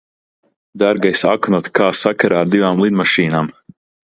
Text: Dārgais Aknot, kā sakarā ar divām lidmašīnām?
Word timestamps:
Dārgais 0.83 1.21
Aknot, 1.33 1.69
kā 1.81 1.91
sakarā 1.99 2.41
ar 2.47 2.51
divām 2.57 2.85
lidmašīnām? 2.87 3.53